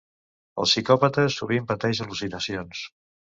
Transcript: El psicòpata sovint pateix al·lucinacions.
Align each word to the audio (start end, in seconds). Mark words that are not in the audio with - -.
El 0.61 0.67
psicòpata 0.71 1.25
sovint 1.35 1.67
pateix 1.73 2.01
al·lucinacions. 2.07 2.83